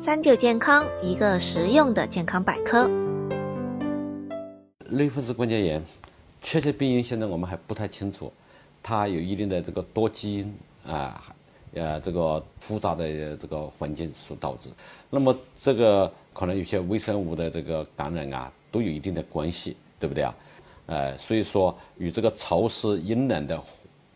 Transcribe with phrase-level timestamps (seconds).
[0.00, 2.88] 三九健康，一个实用的健康百科。
[4.90, 5.82] 类风湿关节炎
[6.40, 8.32] 确切病因现在我们还不太清楚，
[8.80, 10.54] 它有一定的这个多基因
[10.86, 11.34] 啊，
[11.74, 14.70] 呃，这个复杂的这个环境所导致。
[15.10, 20.32] 那么这个可能有些微生物的这个感染啊，都有一定的关系，对不对啊？
[20.86, 23.60] 呃，所以说与这个潮湿阴冷的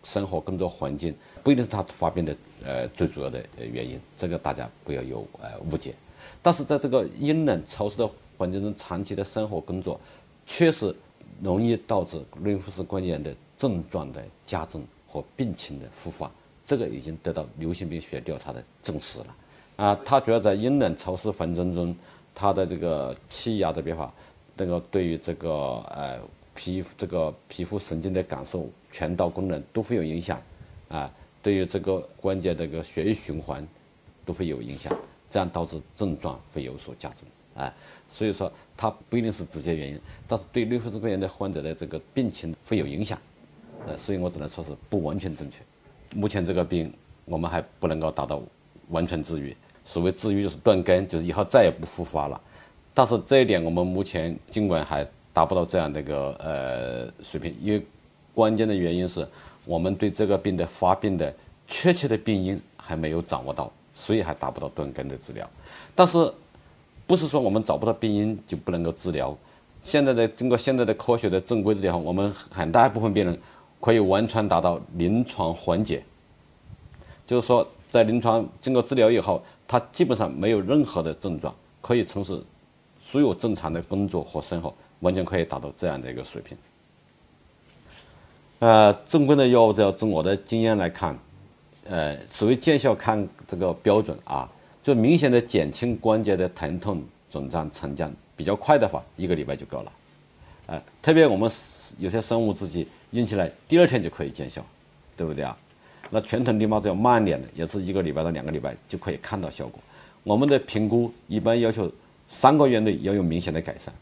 [0.04, 5.94] 生活工作环境不一定是它发病的呃最主要的原因，这个大家不要有呃误解。
[6.42, 10.00] 但是在这个阴冷潮湿的环境中长期的生活工作，
[10.46, 10.94] 确实
[11.40, 16.30] 容易导致类风湿关节炎的症状的加重和病情的复发，
[16.64, 19.26] 这个已经得到流行病学调查的证实了。
[19.76, 21.94] 啊，它主要在阴冷潮湿环境中，
[22.34, 24.12] 它的这个气压的变化，
[24.56, 25.50] 这个对于这个
[25.90, 26.20] 呃。
[26.54, 30.40] 皮这个皮肤神经的感受、传导功能都会有影响，
[30.88, 31.10] 啊，
[31.42, 33.66] 对于这个关节这个血液循环
[34.24, 34.94] 都会有影响，
[35.30, 37.74] 这样导致症状会有所加重，啊，
[38.08, 43.18] 所以说它不一定是直接原因，但是对类风湿关节的患者的这个病情会有影响，
[43.86, 45.58] 呃，所以我只能说是不完全正确。
[46.14, 46.92] 目前这个病
[47.24, 48.42] 我们还不能够达到
[48.90, 52.38] 完全治愈，所谓治愈就是断根，就是以后再也不复发了，
[52.92, 55.06] 但是这一点我们目前尽管还。
[55.32, 57.84] 达不到这样的一个呃水平，因为
[58.34, 59.26] 关键的原因是
[59.64, 61.32] 我们对这个病的发病的
[61.66, 65.48] 确切的病因还没有掌握到，所以还达不到断根的治疗。
[65.94, 66.32] 但是
[67.06, 69.36] 不是说我们找不到病因就不能够治疗？
[69.82, 73.38] 现在的经过现在的科学的正规治疗，我们很大一部分病人
[73.80, 76.02] 可以完全达到临床缓解，
[77.26, 82.40] 就是说在临床经过治疗以后，他基本上没有任何的症状，可以从事
[83.12, 84.74] 所有正常的工作和生活。
[85.00, 86.56] 完全可以达到这样的一个水平。
[88.60, 91.18] 呃，正规的药物，要从我的经验来看，
[91.90, 94.48] 呃，所谓见效看这个标准啊，
[94.80, 99.92] 就明显的减轻关节的疼痛、肿胀、沉降比较快的话，一个礼拜就够了。
[100.66, 101.50] 呃，特别我们
[101.98, 104.64] 有些生物制剂用起来第二天就可以见效，
[105.16, 105.56] 对不对啊？
[106.10, 109.82] 那传统的麻醉要慢点的，也是一个礼拜到两个礼拜就可以看到效果。
[110.22, 111.90] 我们的评估一般要求
[112.32, 113.92] 三个月内要有明显的改善。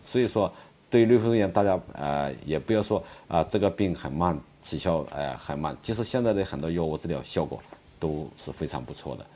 [0.00, 0.50] 所以说，
[0.88, 5.76] 对于类风湿炎，大家呃也不要说啊这个病很慢，起效呃很慢。
[5.82, 7.62] 其实现在的很多药物治疗效果
[7.98, 9.26] 都是非常不错的。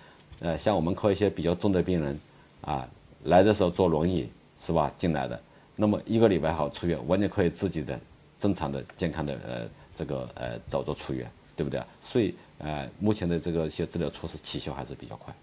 [0.40, 2.18] 呃，像我们靠一些比较重的病人
[2.62, 2.88] 啊，
[3.24, 5.38] 来的时候坐轮椅是吧进来的，
[5.76, 8.00] 那么一个礼拜后出院，完全可以自己的
[8.38, 11.86] 正常的健康的呃这个呃早着出院，对不对啊？
[12.00, 15.34] 所以呃目前的这个一些治疗措施起效还是比较快。